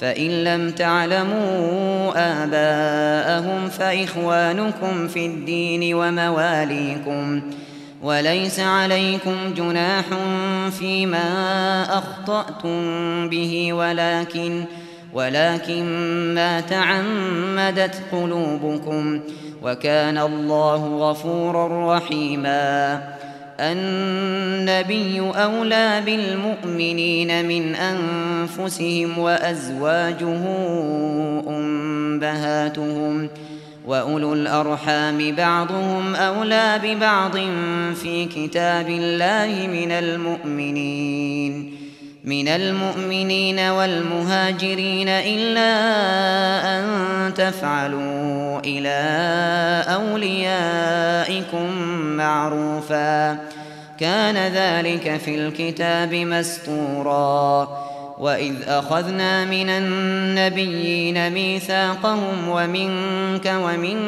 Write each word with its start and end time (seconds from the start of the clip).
فإن 0.00 0.44
لم 0.44 0.70
تعلموا 0.70 2.12
آباءهم 2.16 3.68
فإخوانكم 3.68 5.08
في 5.08 5.26
الدين 5.26 5.94
ومواليكم 5.94 7.42
وليس 8.02 8.60
عليكم 8.60 9.54
جناح 9.56 10.04
فيما 10.78 11.28
أخطأتم 11.98 12.78
به 13.28 13.72
ولكن 13.72 14.64
ولكن 15.12 15.84
ما 16.34 16.60
تعمدت 16.60 18.02
قلوبكم 18.12 19.20
وكان 19.62 20.18
الله 20.18 21.10
غفورا 21.10 21.96
رحيما 21.96 23.02
النبي 23.60 25.20
أولى 25.20 26.02
بالمؤمنين 26.06 27.48
من 27.48 27.74
أنفسهم 27.74 29.18
وأزواجه 29.18 30.40
أمهاتهم 31.48 33.28
وأولو 33.86 34.32
الأرحام 34.32 35.34
بعضهم 35.34 36.14
أولى 36.14 36.80
ببعض 36.84 37.36
في 37.94 38.24
كتاب 38.24 38.88
الله 38.88 39.66
من 39.66 39.92
المؤمنين 39.92 41.85
من 42.26 42.48
المؤمنين 42.48 43.58
والمهاجرين 43.58 45.08
إلا 45.08 45.72
أن 46.78 47.34
تفعلوا 47.34 48.60
إلى 48.64 48.98
أوليائكم 49.94 51.70
معروفا. 52.16 53.38
كان 53.98 54.36
ذلك 54.52 55.16
في 55.16 55.34
الكتاب 55.34 56.14
مسطورا 56.14 57.68
وإذ 58.18 58.54
أخذنا 58.68 59.44
من 59.44 59.68
النبيين 59.68 61.30
ميثاقهم 61.30 62.48
ومنك 62.48 63.52
ومن 63.56 63.98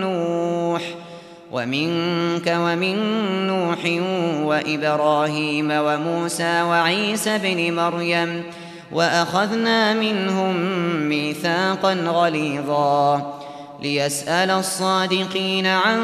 نوح 0.00 0.82
ومنك 1.52 2.54
ومن 2.56 2.96
نوح 3.46 3.78
وإبراهيم 4.44 5.70
وموسى 5.70 6.62
وعيسى 6.62 7.38
بن 7.38 7.74
مريم 7.76 8.42
وأخذنا 8.92 9.94
منهم 9.94 10.56
ميثاقا 11.08 11.94
غليظا 11.94 13.34
ليسأل 13.82 14.50
الصادقين 14.50 15.66
عن 15.66 16.00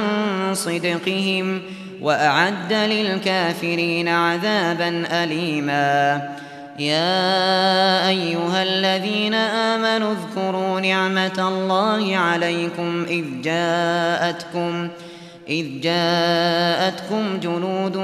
صدقهم 0.53 1.63
وأعد 2.01 2.73
للكافرين 2.73 4.09
عذابا 4.09 5.05
أليما. 5.11 6.23
يا 6.79 8.09
أيها 8.09 8.63
الذين 8.63 9.35
آمنوا 9.35 10.13
اذكروا 10.13 10.81
نعمة 10.81 11.49
الله 11.49 12.17
عليكم 12.17 13.07
إذ 13.09 13.25
جاءتكم 13.43 14.89
إذ 15.49 15.81
جاءتكم 15.81 17.41
جنود 17.41 18.03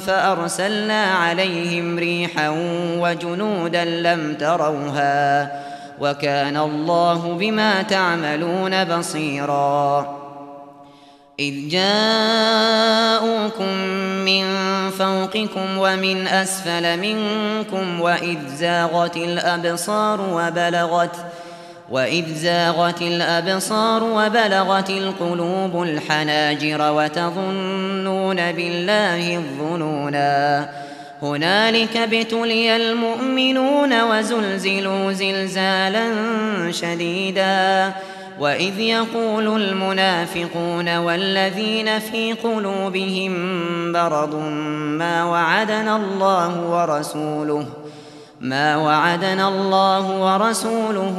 فأرسلنا 0.00 1.04
عليهم 1.04 1.98
ريحا 1.98 2.48
وجنودا 2.98 3.84
لم 3.84 4.34
تروها 4.34 5.52
وكان 6.00 6.56
الله 6.56 7.36
بما 7.40 7.82
تعملون 7.82 8.84
بصيرا. 8.84 10.18
إذ 11.40 11.68
جاءوكم 11.68 13.72
من 14.24 14.44
فوقكم 14.90 15.78
ومن 15.78 16.28
أسفل 16.28 16.98
منكم 16.98 18.00
وإذ 18.00 18.38
زاغت 18.56 19.16
الأبصار 19.16 20.20
وبلغت 20.20 21.16
وإذ 21.90 22.34
زاغت 22.34 23.02
الأبصار 23.02 24.04
وبلغت 24.04 24.90
القلوب 24.90 25.82
الحناجر 25.82 26.92
وتظنون 26.92 28.52
بالله 28.52 29.36
الظنونا. 29.36 30.68
هنالك 31.22 31.96
ابتلي 31.96 32.76
المؤمنون 32.76 34.02
وزلزلوا 34.02 35.12
زلزالا 35.12 36.12
شديدا. 36.70 37.92
وإذ 38.40 38.80
يقول 38.80 39.62
المنافقون 39.62 40.96
والذين 40.96 41.98
في 41.98 42.32
قلوبهم 42.32 43.32
مرض 43.92 44.34
ما 44.98 45.24
وعدنا 45.24 45.96
الله 45.96 46.60
ورسوله. 46.60 47.66
ما 48.40 48.76
وعدنا 48.76 49.48
الله 49.48 50.20
ورسوله 50.20 51.16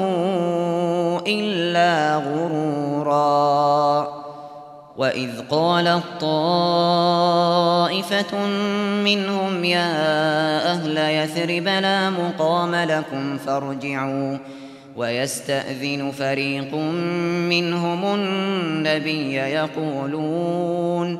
إلا 1.27 2.15
غرورا. 2.15 4.07
وإذ 4.97 5.29
قالت 5.49 6.03
طائفة 6.21 6.87
منهم 9.03 9.63
يا 9.63 9.91
أهل 10.71 10.97
يثرب 10.97 11.67
لا 11.67 12.09
مقام 12.09 12.75
لكم 12.75 13.37
فارجعوا. 13.37 14.37
ويستأذن 14.97 16.11
فريق 16.11 16.75
منهم 17.49 18.15
النبي 18.15 19.33
يقولون 19.33 21.19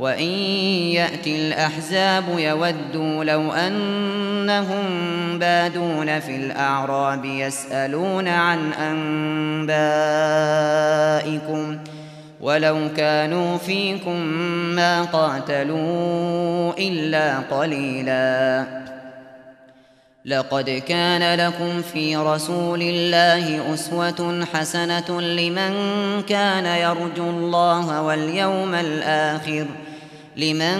وإن 0.00 0.28
يأتي 0.96 1.36
الأحزاب 1.36 2.24
يودوا 2.38 3.24
لو 3.24 3.52
أنهم 3.52 4.84
بادون 5.38 6.20
في 6.20 6.36
الأعراب 6.36 7.24
يسألون 7.24 8.28
عن 8.28 8.72
أنبائكم 11.12 11.78
ولو 12.40 12.88
كانوا 12.96 13.58
فيكم 13.58 14.20
ما 14.76 15.02
قاتلوا 15.02 16.72
إلا 16.78 17.38
قليلا 17.38 18.64
لقد 20.24 20.82
كان 20.88 21.38
لكم 21.38 21.82
في 21.82 22.16
رسول 22.16 22.82
الله 22.82 23.74
أسوة 23.74 24.46
حسنة 24.54 25.20
لمن 25.20 25.72
كان 26.22 26.66
يرجو 26.66 27.30
الله 27.30 28.02
واليوم 28.02 28.74
الآخر 28.74 29.66
ۖ 29.86 29.89
لمن 30.36 30.78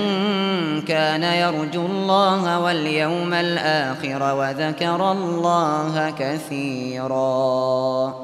كان 0.82 1.22
يرجو 1.22 1.86
الله 1.86 2.60
واليوم 2.60 3.34
الآخر 3.34 4.34
وذكر 4.34 5.12
الله 5.12 6.10
كثيرا. 6.18 8.14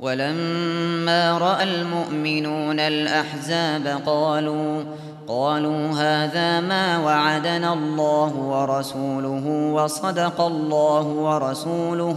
ولما 0.00 1.38
رأى 1.38 1.62
المؤمنون 1.62 2.80
الأحزاب 2.80 4.00
قالوا 4.06 4.84
قالوا 5.28 5.90
هذا 5.90 6.60
ما 6.60 6.98
وعدنا 6.98 7.72
الله 7.72 8.36
ورسوله 8.36 9.46
وصدق 9.74 10.40
الله 10.40 11.06
ورسوله 11.06 12.16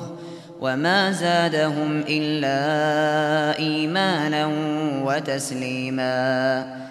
وما 0.62 1.12
زادهم 1.12 2.04
إلا 2.08 2.60
إيمانا 3.60 4.50
وتسليماً. 5.06 6.91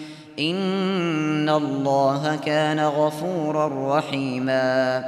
إن 0.39 1.49
الله 1.49 2.39
كان 2.45 2.79
غفورا 2.79 3.97
رحيما. 3.97 5.03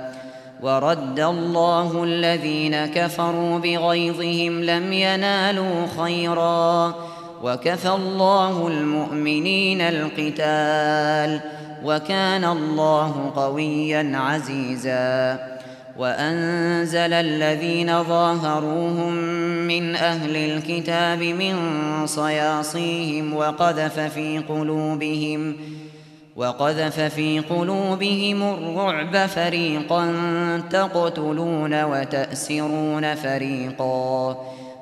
ورد 0.63 1.19
الله 1.19 2.03
الذين 2.03 2.85
كفروا 2.85 3.59
بغيظهم 3.59 4.63
لم 4.63 4.93
ينالوا 4.93 5.87
خيرا. 6.03 6.93
وكفى 7.43 7.89
الله 7.89 8.67
المؤمنين 8.67 9.81
القتال. 9.81 11.39
وكان 11.85 12.45
الله 12.45 13.31
قويا 13.35 14.11
عزيزا. 14.15 15.52
وأنزل 15.97 17.13
الذين 17.13 18.03
ظاهروهم 18.03 19.13
من 19.67 19.95
أهل 19.95 20.35
الكتاب 20.35 21.19
من 21.19 21.55
صياصيهم 22.07 23.33
وقذف 23.33 23.99
في 23.99 24.39
قلوبهم 24.39 25.55
وقذف 26.35 26.99
في 26.99 27.39
قلوبهم 27.39 28.43
الرعب 28.43 29.17
فريقا 29.17 30.13
تقتلون 30.69 31.83
وتأسرون 31.83 33.15
فريقا 33.15 34.37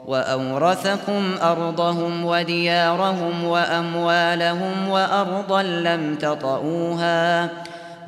وأورثكم 0.06 1.24
أرضهم 1.42 2.26
وديارهم 2.26 3.44
وأموالهم 3.44 4.90
وأرضا 4.90 5.64
لم 5.64 6.16
تطئوها 6.16 7.50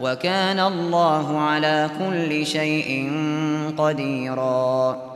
وكان 0.04 0.60
الله 0.60 1.40
على 1.40 1.90
كل 2.00 2.46
شيء 2.46 3.12
قديرا. 3.78 5.14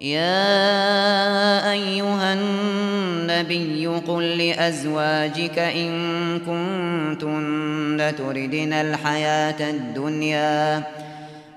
يا 0.00 1.72
أيها 1.72 2.32
النبي 2.32 3.86
قل 3.86 4.38
لأزواجك 4.38 5.58
إن 5.58 5.92
كنتن 6.38 8.12
تردن 8.18 8.72
الحياة 8.72 9.70
الدنيا. 9.70 10.82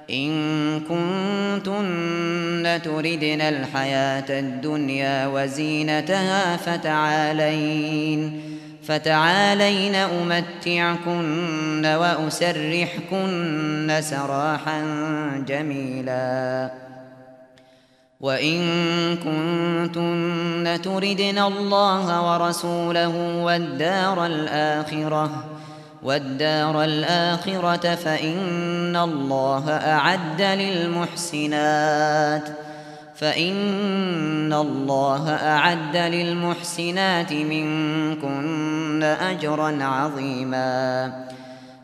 إن 0.09 0.31
كنتن 0.79 2.81
تردن 2.83 3.41
الحياة 3.41 4.39
الدنيا 4.39 5.27
وزينتها 5.27 6.57
فتعالين. 6.57 8.41
فتعالين 8.87 9.95
أمتعكن 9.95 11.85
وأسرحكن 11.85 13.97
سراحا 14.01 14.81
جميلا. 15.47 16.71
وإن 18.21 18.59
كنتن 19.17 20.81
تردن 20.81 21.37
الله 21.37 22.31
ورسوله 22.31 23.43
والدار 23.43 24.25
الآخرة 24.25 25.45
والدار 26.03 26.83
الآخرة 26.83 27.95
فإن 27.95 28.95
الله 28.95 29.69
أعد 29.69 30.41
للمحسنات 30.41 32.47
ۖ. 32.47 32.62
فإن 33.15 34.53
الله 34.53 35.29
أعد 35.29 35.97
للمحسنات 35.97 37.33
منكن 37.33 39.03
أجرا 39.03 39.83
عظيما. 39.83 41.13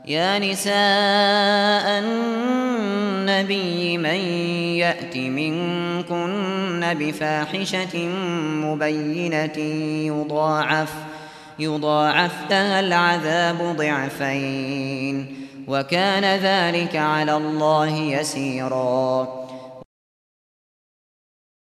يا 0.06 0.40
نساء 0.40 2.04
النبي 2.04 3.98
من 3.98 4.20
يأت 4.76 5.18
منكن 5.18 6.96
بفاحشة 7.00 7.98
مبينة 8.66 9.58
يضاعف 10.08 10.94
يضاعف 11.60 12.34
لها 12.50 12.80
العذاب 12.80 13.76
ضعفين 13.78 15.36
وكان 15.68 16.24
ذلك 16.24 16.96
على 16.96 17.38
الله 17.38 17.96
يسيراً. 17.96 19.49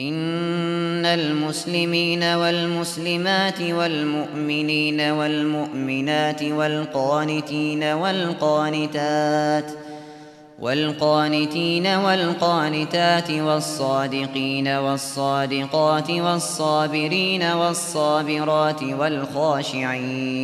إن 0.00 1.06
المسلمين 1.06 2.22
والمسلمات 2.22 3.60
والمؤمنين 3.62 5.00
والمؤمنات 5.00 6.42
والقانتين 6.42 7.82
والقانتات 7.84 9.70
والقانتين 10.58 11.86
والقانتات 11.86 13.30
والصادقين 13.30 14.68
والصادقات 14.68 16.10
والصابرين 16.10 17.42
والصابرات 17.42 18.82
والخاشعين 18.82 20.34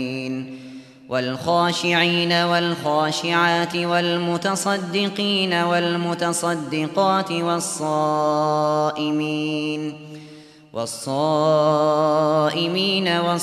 والخاشعين 1.11 2.33
والخاشعات 2.33 3.77
والمتصدقين 3.77 5.55
والمتصدقات 5.55 7.33
والصائمين 7.33 8.91
والصائمين 10.73 11.49
والصائمات 13.09 13.43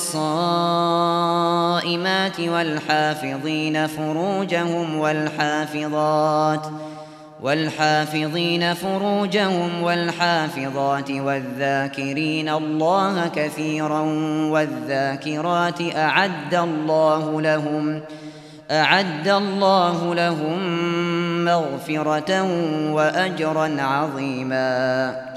والحافظين 2.39 3.87
فروجهم 3.87 4.97
والحافظات 4.97 6.67
والحافظين 7.41 8.73
فروجهم 8.73 9.83
والحافظات 9.83 11.11
والذاكرين 11.11 12.49
الله 12.49 13.27
كثيرا 13.27 14.01
والذاكرات 14.51 15.95
أعد 15.95 16.55
الله 16.55 17.41
لهم 17.41 18.01
أعد 18.71 19.27
الله 19.27 20.15
لهم 20.15 20.59
مغفرة 21.45 22.43
وأجرا 22.93 23.81
عظيما 23.81 25.36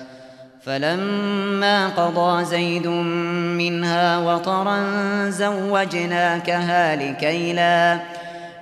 فلما 0.63 1.87
قضى 1.87 2.45
زيد 2.45 2.87
منها 3.57 4.17
وطرا 4.17 4.79
زوجناكها 5.29 6.95
لكي 6.95 7.53
لا 7.53 7.99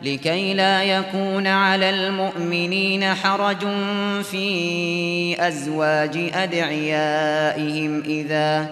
لكي 0.02 0.54
لا 0.54 0.84
يكون 0.84 1.48
على 1.48 1.90
المؤمنين 1.90 3.14
حرج 3.14 3.68
في 4.24 5.48
أزواج 5.48 6.32
أدعيائهم 6.34 8.02
إذا 8.06 8.68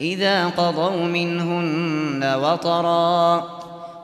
إذا 0.00 0.46
قضوا 0.46 1.04
منهن 1.06 2.34
وطرا 2.34 3.44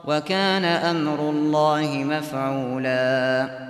وكان 0.04 0.64
أمر 0.64 1.30
الله 1.30 2.04
مفعولا. 2.04 3.69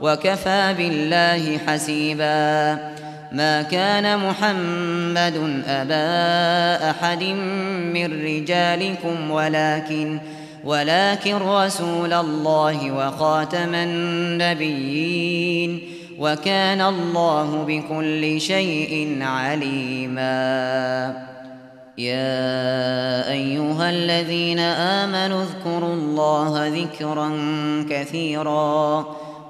وكفى 0.00 0.74
بالله 0.78 1.58
حسيبا. 1.66 2.78
ما 3.32 3.62
كان 3.62 4.18
محمد 4.18 5.62
أبا 5.66 6.90
أحد 6.90 7.22
من 7.94 8.24
رجالكم 8.24 9.30
ولكن 9.30 10.18
ولكن 10.64 11.36
رسول 11.36 12.12
الله 12.12 12.92
وخاتم 12.92 13.74
النبيين 13.74 15.02
وكان 16.18 16.80
الله 16.80 17.64
بكل 17.64 18.40
شيء 18.40 19.18
عليما. 19.20 20.36
يا 21.98 23.30
أيها 23.30 23.90
الذين 23.90 24.58
آمنوا 24.58 25.42
اذكروا 25.42 25.94
الله 25.94 26.68
ذكرا 26.68 27.30
كثيرا. 27.90 29.06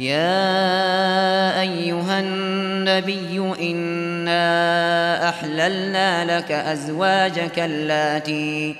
يا 0.00 1.60
أيها 1.60 2.20
النبي 2.20 3.54
إنا 3.60 5.28
أحللنا 5.28 6.38
لك 6.38 6.52
أزواجك 6.52 7.58
اللاتي 7.58 8.76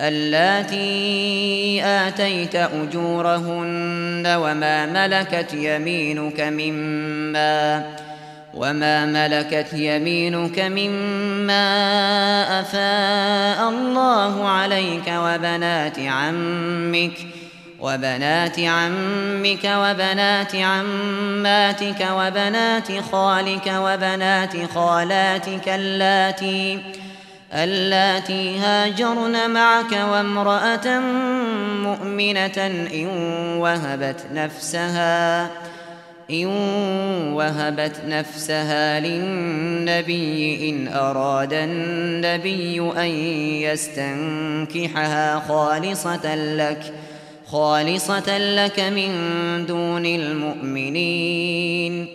اللاتي 0.00 1.84
آتيت 1.84 2.56
أجورهن 2.56 4.26
وما 4.26 4.86
ملكت 4.86 5.54
يمينك 5.54 6.40
مما 6.40 7.84
وما 8.54 9.06
ملكت 9.06 9.72
يمينك 9.72 10.60
مما 10.60 11.60
أفاء 12.60 13.68
الله 13.68 14.48
عليك 14.48 15.08
وبنات 15.08 15.98
عمك 15.98 17.43
وبنات 17.84 18.60
عمك 18.60 19.64
وبنات 19.64 20.54
عماتك 20.54 22.08
وبنات 22.12 22.88
خالك 23.12 23.66
وبنات 23.66 24.52
خالاتك 24.74 25.68
اللاتي 25.68 26.78
اللاتي 27.54 28.58
هاجرن 28.58 29.50
معك 29.50 29.92
وامرأة 29.92 30.98
مؤمنة 31.82 32.66
إن 32.94 33.06
وهبت 33.58 34.26
نفسها 34.34 35.50
إن 36.30 36.46
وهبت 37.32 38.00
نفسها 38.08 39.00
للنبي 39.00 40.70
إن 40.70 40.88
أراد 40.88 41.52
النبي 41.52 42.92
أن 42.96 43.08
يستنكحها 43.68 45.40
خالصة 45.48 46.34
لك 46.34 46.92
خالصة 47.46 48.38
لك 48.38 48.80
من 48.80 49.10
دون 49.66 50.06
المؤمنين. 50.06 52.08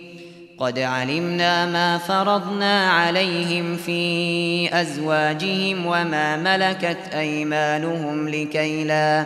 قد 0.58 0.80
علمنا 0.80 1.66
ما 1.66 1.98
فرضنا 1.98 2.90
عليهم 2.90 3.78
في 3.78 4.82
أزواجهم 4.82 5.86
وما 5.86 6.38
ملكت 6.38 6.98
أيمانهم 7.14 8.30
لكي 8.30 8.84
لا, 8.84 9.26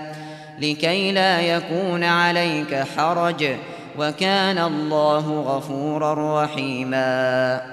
لكي 0.59 1.11
لا 1.11 1.41
يكون 1.41 2.03
عليك 2.03 2.83
حرج. 2.97 3.45
وكان 3.99 4.57
الله 4.57 5.41
غفورا 5.41 6.43
رحيما. 6.43 7.72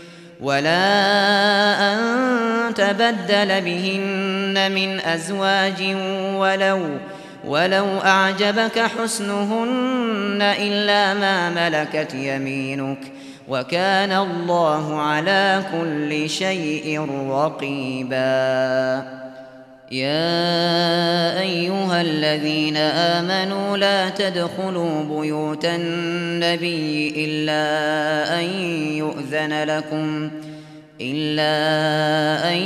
ولا 0.41 1.93
أن 1.93 2.73
تبدل 2.73 3.61
بهن 3.61 4.71
من 4.71 4.99
أزواج 4.99 5.95
ولو 6.35 6.79
ولو 7.47 7.85
أعجبك 7.97 8.79
حسنهن 8.79 10.41
إلا 10.41 11.13
ما 11.13 11.49
ملكت 11.49 12.13
يمينك 12.13 12.99
وكان 13.47 14.11
الله 14.11 15.01
على 15.01 15.63
كل 15.71 16.29
شيء 16.29 17.07
رقيباً. 17.29 19.21
يا 19.91 21.39
أيها 21.39 22.01
الذين 22.01 22.77
آمنوا 22.77 23.77
لا 23.77 24.09
تدخلوا 24.09 25.03
بيوت 25.03 25.65
النبي 25.65 27.13
إلا 27.17 28.39
أن 28.39 28.43
يؤذن 29.41 29.63
لكم 29.63 30.31
إلا 31.01 32.49
أن 32.49 32.57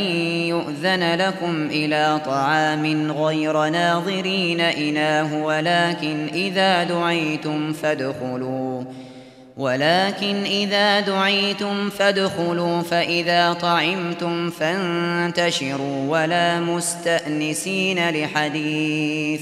يؤذن 0.48 1.16
لكم 1.16 1.68
إلى 1.68 2.22
طعام 2.26 3.12
غير 3.12 3.70
ناظرين 3.70 4.62
إناه 4.62 5.44
ولكن 5.44 6.28
إذا 6.34 6.84
دعيتم 6.84 7.74
فادخلوا 7.74 8.84
ولكن 9.58 10.44
إذا 10.44 11.00
دعيتم 11.00 11.90
فادخلوا 11.90 12.82
فإذا 12.82 13.54
طعمتم 13.54 14.50
فانتشروا 14.50 16.10
ولا 16.10 16.60
مستأنسين 16.60 18.10
لحديث. 18.10 19.42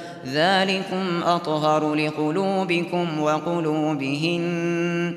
ذلكم 0.25 1.23
أطهر 1.23 1.93
لقلوبكم 1.93 3.19
وقلوبهن 3.19 5.13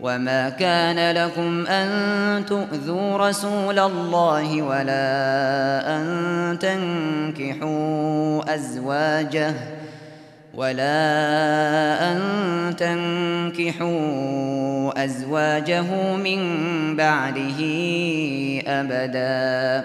وما 0.00 0.48
كان 0.48 1.16
لكم 1.16 1.66
أن 1.66 2.46
تؤذوا 2.46 3.16
رسول 3.16 3.78
الله 3.78 4.62
ولا 4.62 5.96
أن 5.96 6.58
تنكحوا 6.60 8.54
أزواجه 8.54 9.54
ولا 10.54 12.12
أن 12.12 12.20
تنكحوا 12.76 13.94
أزواجه 15.04 16.16
من 16.16 16.40
بعده 16.96 17.60
أبدا 18.66 19.84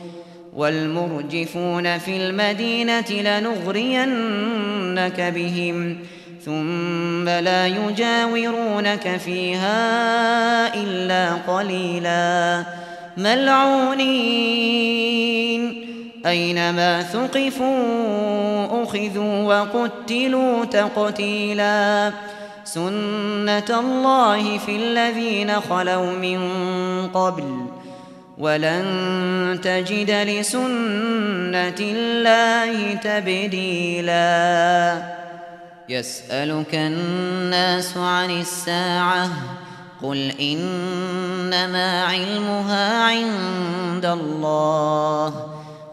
والمرجفون 0.55 1.97
في 1.97 2.17
المدينة 2.17 3.11
لنغرينك 3.11 3.61
بهم 5.35 5.97
ثم 6.45 7.29
لا 7.29 7.67
يجاورونك 7.67 9.17
فيها 9.17 10.75
إلا 10.75 11.33
قليلا 11.33 12.63
ملعونين. 13.17 14.71
أينما 16.25 17.01
ثقفوا 17.01 18.83
أخذوا 18.83 19.43
وقتلوا 19.43 20.65
تقتيلا. 20.65 22.11
سنة 22.63 23.79
الله 23.79 24.57
في 24.57 24.75
الذين 24.75 25.51
خلوا 25.51 26.11
من 26.11 26.39
قبل 27.07 27.65
ولن 28.41 29.59
تجد 29.63 30.11
لسنة 30.11 31.79
الله 31.79 32.93
تبديلا. 32.93 34.21
يسألك 35.89 36.75
الناس 36.75 37.97
عن 37.97 38.41
الساعة 38.41 39.29
قل 40.03 40.33
إنما 40.41 42.03
علمها 42.03 43.03
عند 43.03 44.05
الله 44.05 45.47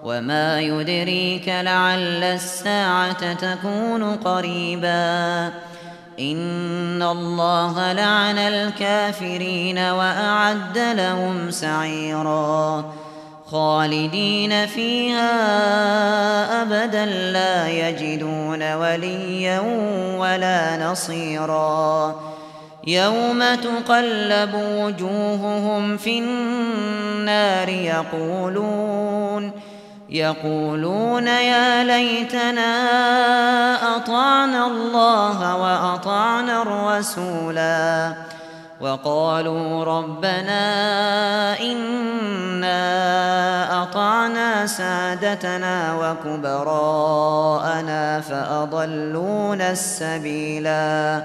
وما 0.04 0.61
يدريك 0.61 1.48
لعل 1.48 2.24
الساعة 2.24 3.32
تكون 3.32 4.16
قريباً. 4.16 5.52
إن 6.20 7.02
الله 7.02 7.92
لعن 7.92 8.38
الكافرين 8.38 9.78
وأعد 9.78 10.78
لهم 10.78 11.50
سعيرا 11.50 12.92
خالدين 13.50 14.66
فيها 14.66 15.33
أبدا 16.62 17.07
لا 17.07 17.68
يجدون 17.68 18.74
وليا 18.74 19.61
ولا 20.18 20.90
نصيرا 20.90 22.20
يوم 22.87 23.42
تقلب 23.54 24.54
وجوههم 24.54 25.96
في 25.96 26.18
النار 26.18 27.68
يقولون 27.68 29.52
يقولون 30.09 31.27
يا 31.27 31.85
ليتنا 31.85 32.77
أطعنا 33.97 34.66
الله 34.66 35.57
وأطعنا 35.57 36.62
الرسولا 36.62 38.14
وقالوا 38.81 39.85
ربنا 39.85 40.61
إنا 41.61 42.83
أطعنا 43.83 44.66
سادتنا 44.66 45.94
وكبراءنا 46.25 47.40
فأضلونا 48.21 49.71
السبيلاً 49.71 51.25